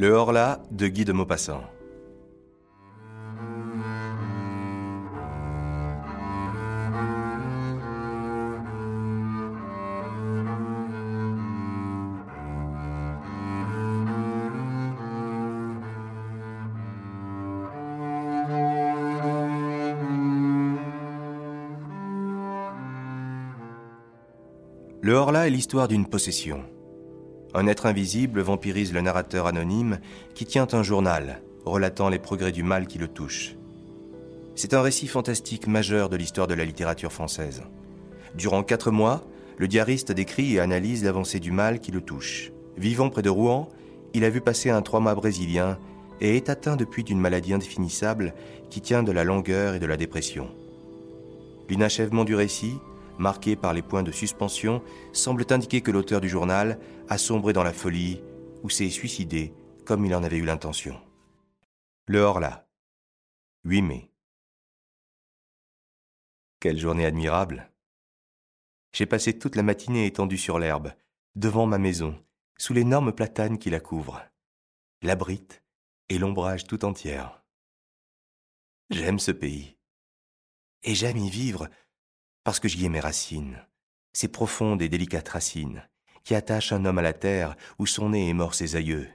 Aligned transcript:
Le 0.00 0.12
Horla 0.12 0.62
de 0.70 0.86
Guy 0.86 1.04
de 1.04 1.12
Maupassant. 1.12 1.60
Le 25.02 25.12
Horla 25.14 25.48
est 25.48 25.50
l'histoire 25.50 25.88
d'une 25.88 26.06
possession. 26.06 26.77
Un 27.54 27.66
être 27.66 27.86
invisible 27.86 28.40
vampirise 28.40 28.92
le 28.92 29.00
narrateur 29.00 29.46
anonyme 29.46 29.98
qui 30.34 30.44
tient 30.44 30.68
un 30.72 30.82
journal 30.82 31.40
relatant 31.64 32.08
les 32.08 32.18
progrès 32.18 32.52
du 32.52 32.62
mal 32.62 32.86
qui 32.86 32.98
le 32.98 33.08
touche. 33.08 33.56
C'est 34.54 34.74
un 34.74 34.82
récit 34.82 35.06
fantastique 35.06 35.66
majeur 35.66 36.08
de 36.08 36.16
l'histoire 36.16 36.46
de 36.46 36.54
la 36.54 36.64
littérature 36.64 37.12
française. 37.12 37.62
Durant 38.34 38.62
quatre 38.62 38.90
mois, 38.90 39.22
le 39.56 39.68
diariste 39.68 40.12
décrit 40.12 40.54
et 40.54 40.60
analyse 40.60 41.04
l'avancée 41.04 41.40
du 41.40 41.52
mal 41.52 41.80
qui 41.80 41.90
le 41.90 42.00
touche. 42.00 42.52
Vivant 42.76 43.10
près 43.10 43.22
de 43.22 43.30
Rouen, 43.30 43.68
il 44.14 44.24
a 44.24 44.30
vu 44.30 44.40
passer 44.40 44.70
un 44.70 44.82
trois 44.82 45.00
mois 45.00 45.14
brésilien 45.14 45.78
et 46.20 46.36
est 46.36 46.48
atteint 46.48 46.76
depuis 46.76 47.04
d'une 47.04 47.20
maladie 47.20 47.54
indéfinissable 47.54 48.34
qui 48.70 48.80
tient 48.80 49.02
de 49.02 49.12
la 49.12 49.24
langueur 49.24 49.74
et 49.74 49.78
de 49.78 49.86
la 49.86 49.96
dépression. 49.96 50.48
L'inachèvement 51.68 52.24
du 52.24 52.34
récit, 52.34 52.74
marqué 53.18 53.56
par 53.56 53.72
les 53.72 53.82
points 53.82 54.02
de 54.02 54.12
suspension, 54.12 54.82
semble 55.12 55.44
indiquer 55.50 55.80
que 55.80 55.90
l'auteur 55.90 56.20
du 56.20 56.28
journal 56.28 56.78
a 57.08 57.18
sombré 57.18 57.52
dans 57.52 57.62
la 57.62 57.72
folie 57.72 58.22
ou 58.62 58.70
s'est 58.70 58.90
suicidé 58.90 59.52
comme 59.84 60.04
il 60.04 60.14
en 60.14 60.22
avait 60.22 60.36
eu 60.36 60.44
l'intention. 60.44 61.00
Le 62.06 62.20
Horla. 62.20 62.68
8 63.64 63.82
mai. 63.82 64.12
Quelle 66.60 66.78
journée 66.78 67.06
admirable. 67.06 67.70
J'ai 68.92 69.06
passé 69.06 69.38
toute 69.38 69.56
la 69.56 69.62
matinée 69.62 70.06
étendue 70.06 70.38
sur 70.38 70.58
l'herbe, 70.58 70.92
devant 71.36 71.66
ma 71.66 71.78
maison, 71.78 72.18
sous 72.58 72.72
l'énorme 72.72 73.12
platane 73.12 73.58
qui 73.58 73.70
la 73.70 73.80
couvre, 73.80 74.22
l'abrite 75.02 75.62
et 76.08 76.18
l'ombrage 76.18 76.64
tout 76.64 76.84
entière. 76.84 77.44
J'aime 78.90 79.18
ce 79.18 79.30
pays. 79.30 79.76
Et 80.82 80.94
j'aime 80.94 81.18
y 81.18 81.30
vivre 81.30 81.68
parce 82.48 82.60
que 82.60 82.68
j'y 82.68 82.86
ai 82.86 82.88
mes 82.88 82.98
racines, 82.98 83.62
ces 84.14 84.26
profondes 84.26 84.80
et 84.80 84.88
délicates 84.88 85.28
racines, 85.28 85.86
qui 86.24 86.34
attachent 86.34 86.72
un 86.72 86.86
homme 86.86 86.96
à 86.96 87.02
la 87.02 87.12
terre 87.12 87.54
où 87.78 87.84
sont 87.84 88.08
nés 88.08 88.30
et 88.30 88.32
morts 88.32 88.54
ses 88.54 88.74
aïeux, 88.74 89.06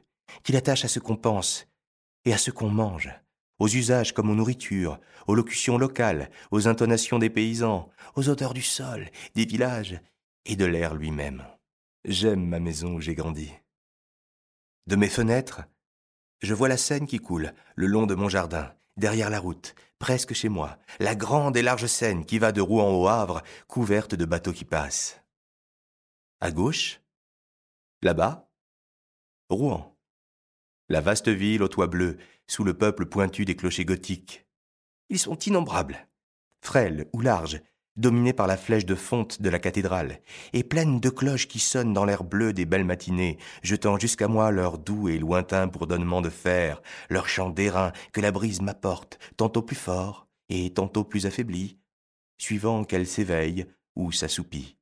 qui 0.44 0.52
l'attachent 0.52 0.86
à 0.86 0.88
ce 0.88 1.00
qu'on 1.00 1.16
pense 1.16 1.66
et 2.25 2.34
à 2.36 2.38
ce 2.38 2.52
qu'on 2.52 2.70
mange, 2.70 3.09
aux 3.58 3.67
usages 3.67 4.14
comme 4.14 4.30
aux 4.30 4.36
nourritures, 4.36 5.00
aux 5.25 5.34
locutions 5.34 5.80
locales, 5.80 6.30
aux 6.52 6.67
intonations 6.67 7.17
des 7.17 7.31
paysans, 7.31 7.90
aux 8.14 8.30
odeurs 8.30 8.53
du 8.53 8.62
sol, 8.62 9.09
des 9.34 9.45
villages 9.45 10.00
et 10.45 10.56
de 10.56 10.66
l'air 10.66 10.94
lui-même. 10.94 11.44
J'aime 12.06 12.45
ma 12.45 12.59
maison 12.59 12.94
où 12.94 13.02
j'ai 13.02 13.16
grandi. 13.16 13.52
De 14.86 14.95
mes 14.95 15.09
fenêtres, 15.09 15.64
je 16.44 16.53
vois 16.53 16.68
la 16.68 16.78
Seine 16.78 17.08
qui 17.08 17.18
coule 17.18 17.56
le 17.75 17.88
long 17.88 18.06
de 18.06 18.14
mon 18.14 18.30
jardin, 18.30 18.75
derrière 18.98 19.30
la 19.30 19.40
route, 19.40 19.76
presque 20.00 20.34
chez 20.34 20.50
moi, 20.50 20.78
la 21.00 21.16
grande 21.16 21.58
et 21.58 21.62
large 21.62 21.86
Seine 21.86 22.26
qui 22.26 22.40
va 22.40 22.52
de 22.52 22.62
Rouen 22.62 22.92
au 22.92 23.08
Havre, 23.08 23.42
couverte 23.68 24.16
de 24.16 24.26
bateaux 24.26 24.54
qui 24.54 24.66
passent. 24.66 25.22
À 26.42 26.52
gauche, 26.52 27.02
là-bas, 28.02 28.50
Rouen, 29.50 29.98
la 30.90 31.02
vaste 31.02 31.30
ville 31.30 31.64
aux 31.64 31.68
toits 31.68 31.88
bleus, 31.88 32.18
sous 32.48 32.64
le 32.64 32.78
peuple 32.78 33.06
pointu 33.06 33.46
des 33.46 33.56
clochers 33.56 33.86
gothiques. 33.86 34.46
Ils 35.10 35.20
sont 35.20 35.38
innombrables, 35.38 36.08
frêles 36.62 37.09
ou 37.14 37.22
larges, 37.22 37.62
dominés 37.96 38.34
par 38.34 38.48
la 38.48 38.58
flèche 38.58 38.86
de 38.86 38.96
fonte 38.96 39.42
de 39.42 39.50
la 39.50 39.59
cathédrale, 39.59 40.20
et 40.54 40.64
pleines 40.64 41.00
de 41.00 41.09
cloches 41.09 41.48
qui 41.48 41.59
sonnent 41.59 41.94
dans 41.94 42.06
l'air 42.06 42.24
bleu 42.24 42.54
des 42.54 42.66
belles 42.66 42.86
matinées, 42.86 43.38
jetant 43.62 43.98
jusqu'à 44.00 44.28
moi 44.28 44.52
leur 44.52 44.78
doux 44.78 45.09
et 45.09 45.20
lointain 45.20 45.68
bourdonnement 45.68 46.22
de 46.22 46.30
fer, 46.30 46.82
leur 47.09 47.28
chant 47.28 47.50
d'airain 47.50 47.92
que 48.12 48.22
la 48.22 48.32
brise 48.32 48.62
m'apporte, 48.62 49.20
tantôt 49.38 49.62
plus 49.62 49.76
fort 49.76 50.28
et 50.50 50.74
tantôt 50.74 51.03
plus 51.03 51.26
affaibli, 51.26 51.78
suivant 52.38 52.84
qu'elle 52.84 53.08
s'éveille 53.08 53.66
ou 53.96 54.12
s'assoupit. 54.12 54.78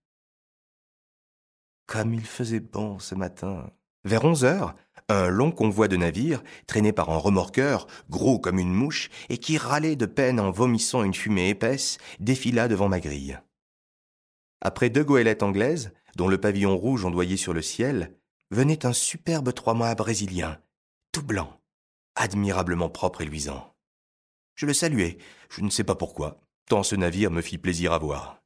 Comme 1.86 2.14
il 2.14 2.26
faisait 2.26 2.62
bon 2.62 3.00
ce 3.00 3.16
matin. 3.16 3.72
Vers 4.04 4.26
onze 4.26 4.44
heures, 4.44 4.76
un 5.10 5.28
long 5.28 5.52
convoi 5.52 5.88
de 5.88 5.98
navires, 5.98 6.44
traîné 6.68 6.92
par 6.94 7.10
un 7.10 7.18
remorqueur, 7.18 7.88
gros 8.10 8.40
comme 8.40 8.60
une 8.60 8.74
mouche, 8.74 9.10
et 9.30 9.38
qui 9.38 9.58
râlait 9.58 9.96
de 9.96 10.06
peine 10.06 10.40
en 10.40 10.52
vomissant 10.52 11.04
une 11.04 11.14
fumée 11.14 11.50
épaisse, 11.50 11.98
défila 12.20 12.68
devant 12.68 12.90
ma 12.90 13.00
grille. 13.00 13.40
Après 14.62 14.90
deux 14.90 15.04
goélettes 15.04 15.44
anglaises, 15.44 15.92
dont 16.16 16.28
le 16.28 16.40
pavillon 16.40 16.78
rouge 16.78 17.06
ondoyait 17.06 17.38
sur 17.38 17.54
le 17.54 17.62
ciel, 17.62 18.18
venait 18.52 18.86
un 18.86 18.94
superbe 18.94 19.54
trois-mâts 19.54 19.96
brésilien, 19.96 20.60
tout 21.12 21.24
blanc, 21.24 21.60
admirablement 22.16 22.90
propre 22.90 23.22
et 23.22 23.26
luisant. 23.26 23.76
Je 24.56 24.66
le 24.66 24.74
saluai, 24.74 25.18
je 25.50 25.62
ne 25.62 25.70
sais 25.70 25.84
pas 25.84 25.96
pourquoi, 25.96 26.40
tant 26.68 26.84
ce 26.84 26.96
navire 26.96 27.32
me 27.32 27.42
fit 27.42 27.58
plaisir 27.58 27.94
à 27.94 27.98
voir. 27.98 28.42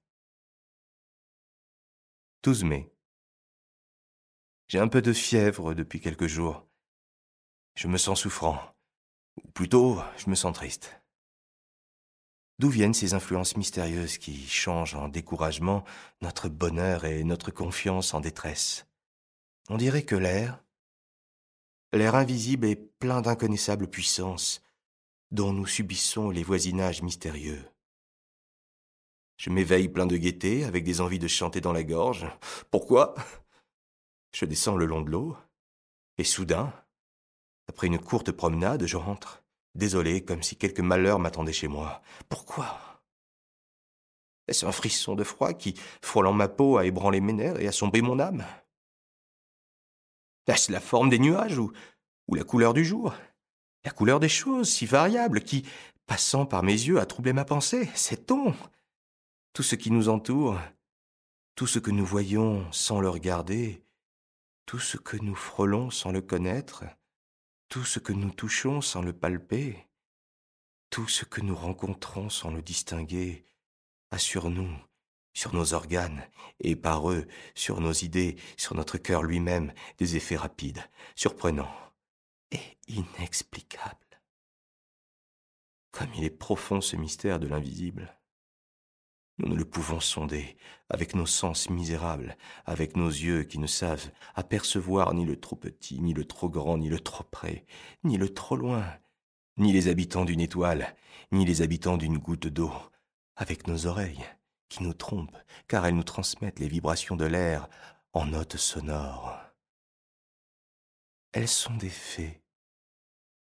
12 2.43 2.63
mai. 2.63 2.94
J'ai 4.67 4.79
un 4.79 4.87
peu 4.87 5.01
de 5.01 5.13
fièvre 5.13 5.75
depuis 5.75 6.01
quelques 6.01 6.27
jours. 6.27 6.67
Je 7.75 7.87
me 7.87 7.97
sens 7.97 8.21
souffrant. 8.21 8.59
Ou 9.43 9.47
plutôt, 9.51 9.99
je 10.17 10.29
me 10.29 10.35
sens 10.35 10.55
triste. 10.55 10.99
D'où 12.57 12.69
viennent 12.69 12.93
ces 12.93 13.13
influences 13.13 13.57
mystérieuses 13.57 14.17
qui 14.17 14.47
changent 14.47 14.95
en 14.95 15.07
découragement 15.07 15.83
notre 16.21 16.49
bonheur 16.49 17.05
et 17.05 17.23
notre 17.23 17.51
confiance 17.51 18.13
en 18.13 18.21
détresse? 18.21 18.87
On 19.69 19.77
dirait 19.77 20.03
que 20.03 20.15
l'air, 20.15 20.63
l'air 21.91 22.15
invisible 22.15 22.67
est 22.67 22.75
plein 22.75 23.21
d'inconnaissables 23.21 23.89
puissances 23.89 24.63
dont 25.31 25.53
nous 25.53 25.67
subissons 25.67 26.29
les 26.29 26.43
voisinages 26.43 27.01
mystérieux. 27.01 27.63
Je 29.37 29.49
m'éveille 29.49 29.89
plein 29.89 30.05
de 30.05 30.15
gaieté, 30.15 30.63
avec 30.63 30.85
des 30.85 31.01
envies 31.01 31.19
de 31.19 31.27
chanter 31.27 31.61
dans 31.61 31.73
la 31.73 31.83
gorge. 31.83 32.25
Pourquoi? 32.71 33.15
Je 34.35 34.43
descends 34.43 34.75
le 34.75 34.85
long 34.85 35.01
de 35.01 35.09
l'eau, 35.09 35.37
et 36.17 36.25
soudain, 36.25 36.73
après 37.69 37.87
une 37.87 37.99
courte 37.99 38.33
promenade, 38.33 38.85
je 38.85 38.97
rentre, 38.97 39.45
désolé, 39.75 40.25
comme 40.25 40.43
si 40.43 40.57
quelque 40.57 40.81
malheur 40.81 41.19
m'attendait 41.19 41.53
chez 41.53 41.69
moi. 41.69 42.01
Pourquoi? 42.27 43.01
Est-ce 44.49 44.65
un 44.65 44.73
frisson 44.73 45.15
de 45.15 45.23
froid 45.23 45.53
qui, 45.53 45.73
frôlant 46.01 46.33
ma 46.33 46.49
peau, 46.49 46.77
a 46.77 46.85
ébranlé 46.85 47.21
mes 47.21 47.31
nerfs 47.31 47.61
et 47.61 47.67
assombri 47.69 48.01
mon 48.01 48.19
âme? 48.19 48.45
Est-ce 50.47 50.69
la 50.69 50.81
forme 50.81 51.09
des 51.09 51.17
nuages 51.17 51.57
ou, 51.57 51.71
ou 52.27 52.35
la 52.35 52.43
couleur 52.43 52.73
du 52.73 52.83
jour? 52.83 53.13
La 53.85 53.91
couleur 53.91 54.19
des 54.19 54.29
choses, 54.29 54.69
si 54.69 54.85
variable, 54.85 55.43
qui, 55.43 55.65
passant 56.07 56.45
par 56.45 56.61
mes 56.61 56.73
yeux, 56.73 56.99
a 56.99 57.05
troublé 57.05 57.31
ma 57.31 57.45
pensée 57.45 57.89
C'est-on 57.95 58.53
Tout 59.53 59.63
ce 59.63 59.75
qui 59.75 59.91
nous 59.91 60.09
entoure, 60.09 60.59
tout 61.55 61.67
ce 61.67 61.79
que 61.79 61.91
nous 61.91 62.05
voyons 62.05 62.69
sans 62.73 62.99
le 62.99 63.07
regarder, 63.07 63.84
tout 64.65 64.79
ce 64.79 64.97
que 64.97 65.17
nous 65.17 65.35
frôlons 65.35 65.89
sans 65.89 66.11
le 66.11 66.21
connaître, 66.21 66.83
tout 67.69 67.83
ce 67.83 67.99
que 67.99 68.13
nous 68.13 68.31
touchons 68.31 68.81
sans 68.81 69.01
le 69.01 69.13
palper, 69.13 69.87
tout 70.89 71.07
ce 71.07 71.25
que 71.25 71.41
nous 71.41 71.55
rencontrons 71.55 72.29
sans 72.29 72.51
le 72.51 72.61
distinguer, 72.61 73.45
a 74.11 74.17
sur 74.17 74.49
nous, 74.49 74.71
sur 75.33 75.53
nos 75.53 75.73
organes, 75.73 76.27
et 76.59 76.75
par 76.75 77.11
eux, 77.11 77.27
sur 77.53 77.81
nos 77.81 77.91
idées, 77.91 78.37
sur 78.57 78.75
notre 78.75 78.97
cœur 78.97 79.23
lui-même, 79.23 79.73
des 79.97 80.15
effets 80.15 80.37
rapides, 80.37 80.89
surprenants 81.15 81.73
et 82.51 82.77
inexplicables. 82.87 83.97
Comme 85.91 86.13
il 86.15 86.23
est 86.23 86.29
profond 86.29 86.81
ce 86.81 86.95
mystère 86.95 87.39
de 87.39 87.47
l'invisible. 87.47 88.17
Nous 89.37 89.49
ne 89.49 89.55
le 89.55 89.65
pouvons 89.65 89.99
sonder, 89.99 90.55
avec 90.89 91.13
nos 91.13 91.25
sens 91.25 91.69
misérables, 91.69 92.37
avec 92.65 92.95
nos 92.95 93.09
yeux 93.09 93.43
qui 93.43 93.59
ne 93.59 93.67
savent 93.67 94.09
apercevoir 94.33 95.13
ni 95.13 95.25
le 95.25 95.39
trop 95.39 95.57
petit, 95.57 95.99
ni 95.99 96.13
le 96.13 96.23
trop 96.23 96.49
grand, 96.49 96.77
ni 96.77 96.87
le 96.87 96.99
trop 96.99 97.25
près, 97.25 97.65
ni 98.03 98.17
le 98.17 98.33
trop 98.33 98.55
loin, 98.55 98.85
ni 99.57 99.73
les 99.73 99.89
habitants 99.89 100.25
d'une 100.25 100.39
étoile, 100.39 100.95
ni 101.31 101.45
les 101.45 101.61
habitants 101.61 101.97
d'une 101.97 102.17
goutte 102.17 102.47
d'eau, 102.47 102.71
avec 103.35 103.67
nos 103.67 103.87
oreilles, 103.87 104.25
qui 104.69 104.83
nous 104.83 104.93
trompent, 104.93 105.37
car 105.67 105.85
elles 105.85 105.95
nous 105.95 106.03
transmettent 106.03 106.59
les 106.59 106.69
vibrations 106.69 107.17
de 107.17 107.25
l'air 107.25 107.67
en 108.13 108.25
notes 108.25 108.57
sonores. 108.57 109.37
Elles 111.33 111.49
sont 111.49 111.75
des 111.75 111.89
fées 111.89 112.41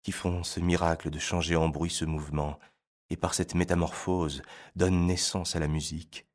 qui 0.01 0.11
font 0.11 0.43
ce 0.43 0.59
miracle 0.59 1.11
de 1.11 1.19
changer 1.19 1.55
en 1.55 1.69
bruit 1.69 1.91
ce 1.91 2.05
mouvement, 2.05 2.59
et 3.13 3.15
par 3.15 3.35
cette 3.35 3.53
métamorphose 3.53 4.41
donne 4.75 5.05
naissance 5.05 5.55
à 5.55 5.59
la 5.59 5.67
musique, 5.67 6.25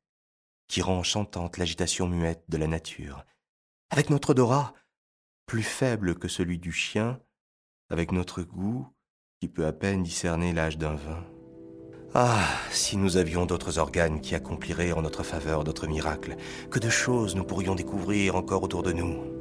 qui 0.69 0.81
rend 0.81 1.03
chantante 1.03 1.57
l'agitation 1.57 2.07
muette 2.07 2.45
de 2.47 2.55
la 2.55 2.67
nature. 2.67 3.25
Avec 3.89 4.09
notre 4.09 4.29
odorat, 4.29 4.73
plus 5.45 5.61
faible 5.61 6.15
que 6.15 6.29
celui 6.29 6.57
du 6.57 6.71
chien, 6.71 7.19
avec 7.89 8.13
notre 8.13 8.43
goût 8.43 8.87
qui 9.41 9.49
peut 9.49 9.65
à 9.65 9.73
peine 9.73 10.03
discerner 10.03 10.53
l'âge 10.53 10.77
d'un 10.77 10.95
vin. 10.95 11.25
Ah, 12.13 12.47
si 12.71 12.95
nous 12.95 13.17
avions 13.17 13.45
d'autres 13.45 13.77
organes 13.77 14.21
qui 14.21 14.33
accompliraient 14.35 14.93
en 14.93 15.01
notre 15.01 15.23
faveur 15.23 15.65
d'autres 15.65 15.87
miracles, 15.87 16.37
que 16.71 16.79
de 16.79 16.89
choses 16.89 17.35
nous 17.35 17.43
pourrions 17.43 17.75
découvrir 17.75 18.37
encore 18.37 18.63
autour 18.63 18.83
de 18.83 18.93
nous. 18.93 19.38